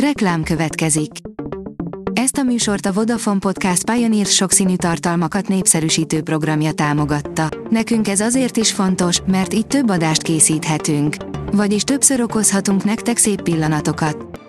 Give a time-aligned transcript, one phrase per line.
[0.00, 1.10] Reklám következik.
[2.12, 7.48] Ezt a műsort a Vodafone Podcast Pioneer sokszínű tartalmakat népszerűsítő programja támogatta.
[7.70, 11.16] Nekünk ez azért is fontos, mert így több adást készíthetünk.
[11.52, 14.40] Vagyis többször okozhatunk nektek szép pillanatokat.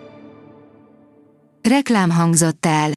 [1.69, 2.91] Reklám hangzott el.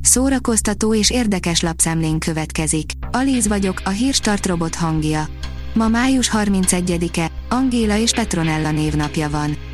[0.00, 2.90] Szórakoztató és érdekes lapszemlén következik.
[3.10, 5.28] Alíz vagyok, a hírstart robot hangja.
[5.74, 9.65] Ma május 31-e, Angéla és Petronella névnapja van.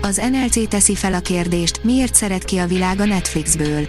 [0.00, 3.86] Az NLC teszi fel a kérdést, miért szeret ki a világ a Netflixből.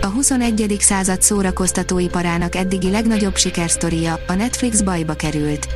[0.00, 0.76] A 21.
[0.80, 5.68] század szórakoztatóiparának eddigi legnagyobb sikersztoria, a Netflix bajba került.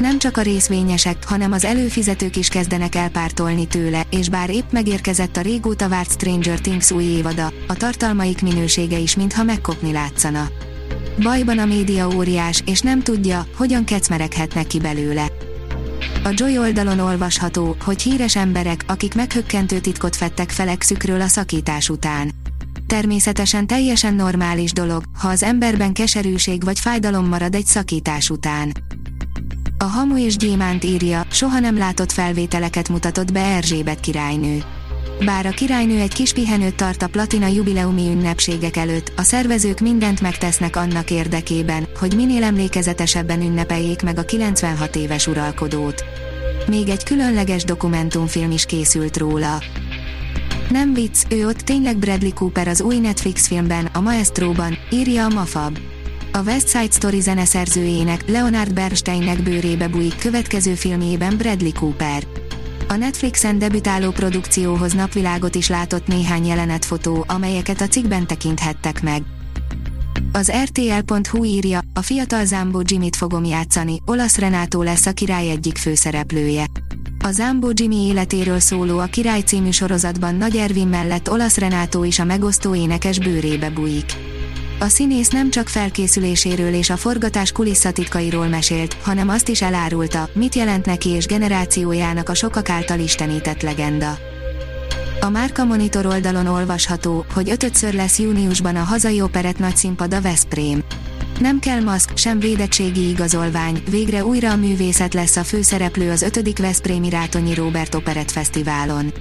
[0.00, 5.36] Nem csak a részvényesek, hanem az előfizetők is kezdenek elpártolni tőle, és bár épp megérkezett
[5.36, 10.48] a régóta várt Stranger Things új évada, a tartalmaik minősége is mintha megkopni látszana.
[11.22, 15.26] Bajban a média óriás, és nem tudja, hogyan kecmereghetnek ki belőle.
[16.24, 22.30] A Joy oldalon olvasható, hogy híres emberek, akik meghökkentő titkot fettek felexükről a szakítás után.
[22.86, 28.72] Természetesen teljesen normális dolog, ha az emberben keserűség vagy fájdalom marad egy szakítás után.
[29.78, 34.62] A Hamu és Gyémánt írja, soha nem látott felvételeket mutatott be Erzsébet királynő.
[35.20, 40.20] Bár a királynő egy kis pihenőt tart a platina jubileumi ünnepségek előtt, a szervezők mindent
[40.20, 46.04] megtesznek annak érdekében, hogy minél emlékezetesebben ünnepeljék meg a 96 éves uralkodót.
[46.66, 49.62] Még egy különleges dokumentumfilm is készült róla.
[50.70, 55.34] Nem vicc, ő ott tényleg Bradley Cooper az új Netflix filmben, a Maestróban, írja a
[55.34, 55.78] Mafab.
[56.32, 62.22] A West Side Story zeneszerzőjének, Leonard Bernsteinnek bőrébe bújik következő filmjében Bradley Cooper.
[62.88, 69.22] A Netflixen debütáló produkcióhoz napvilágot is látott néhány jelenetfotó, amelyeket a cikkben tekinthettek meg.
[70.32, 75.76] Az RTL.hu írja, a fiatal Zambo Jimmy-t fogom játszani, olasz Renátó lesz a király egyik
[75.76, 76.66] főszereplője.
[77.24, 82.18] A Zambo Jimmy életéről szóló a Király című sorozatban Nagy Ervin mellett olasz Renátó is
[82.18, 84.33] a megosztó énekes bőrébe bújik.
[84.78, 90.54] A színész nem csak felkészüléséről és a forgatás kulisszatitkairól mesélt, hanem azt is elárulta, mit
[90.54, 94.18] jelent neki és generációjának a sokak által istenített legenda.
[95.20, 100.84] A Márka Monitor oldalon olvasható, hogy ötödször lesz júniusban a hazai operett nagyszínpad a Veszprém.
[101.40, 106.58] Nem kell maszk, sem védettségi igazolvány, végre újra a művészet lesz a főszereplő az 5.
[106.58, 109.12] Veszprémi Rátonyi Robert Operett Fesztiválon.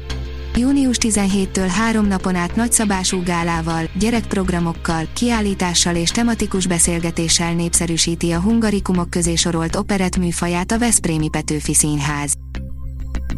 [0.57, 9.09] Június 17-től három napon át nagyszabású gálával, gyerekprogramokkal, kiállítással és tematikus beszélgetéssel népszerűsíti a hungarikumok
[9.09, 12.33] közé sorolt operett műfaját a Veszprémi Petőfi Színház.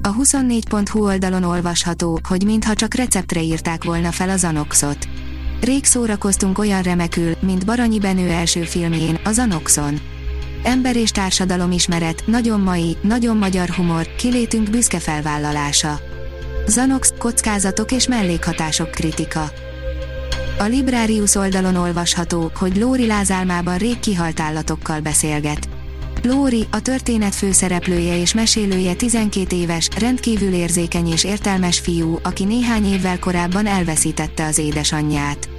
[0.01, 5.07] A 24.hu oldalon olvasható, hogy mintha csak receptre írták volna fel az Anoxot.
[5.61, 9.99] Rég szórakoztunk olyan remekül, mint Baranyi Benő első filmjén, az Anoxon.
[10.63, 16.13] Ember és társadalom ismeret, nagyon mai, nagyon magyar humor, kilétünk büszke felvállalása.
[16.67, 19.51] Zanox, kockázatok és mellékhatások kritika.
[20.59, 25.67] A Librarius oldalon olvasható, hogy Lóri lázálmában rég kihalt állatokkal beszélget.
[26.23, 32.85] Lóri, a történet főszereplője és mesélője 12 éves, rendkívül érzékeny és értelmes fiú, aki néhány
[32.85, 35.49] évvel korábban elveszítette az édesanyját.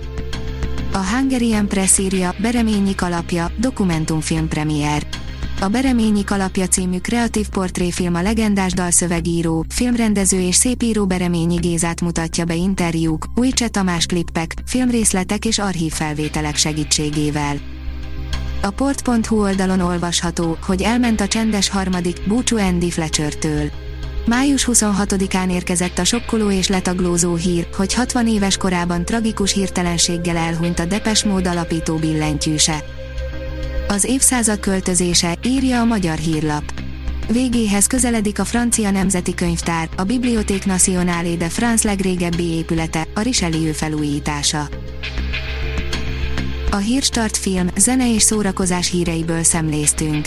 [0.92, 5.02] A Hungarian Press írja, Bereményi kalapja, dokumentumfilm premier.
[5.60, 12.44] A Bereményi kalapja című kreatív portréfilm a legendás dalszövegíró, filmrendező és szépíró Bereményi Gézát mutatja
[12.44, 17.56] be interjúk, új Tamás klippek, filmrészletek és archívfelvételek segítségével.
[18.62, 23.70] A port.hu oldalon olvasható, hogy elment a csendes harmadik, búcsú Andy Fletcher-től.
[24.26, 30.78] Május 26-án érkezett a sokkoló és letaglózó hír, hogy 60 éves korában tragikus hirtelenséggel elhunyt
[30.78, 32.84] a Depes mód alapító billentyűse.
[33.88, 36.62] Az évszázad költözése, írja a magyar hírlap.
[37.28, 43.72] Végéhez közeledik a francia nemzeti könyvtár, a Bibliothèque Nationale de France legrégebbi épülete, a Richelieu
[43.72, 44.68] felújítása.
[46.70, 50.26] A Hírstart film, zene és szórakozás híreiből szemléztünk.